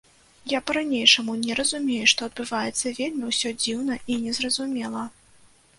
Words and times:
Я 0.51 0.59
па-ранейшаму 0.69 1.35
не 1.43 1.57
разумею, 1.59 2.09
што 2.13 2.21
адбываецца, 2.31 2.95
вельмі 3.01 3.23
ўсё 3.35 3.49
дзіўна 3.61 4.01
і 4.15 4.21
незразумела. 4.25 5.11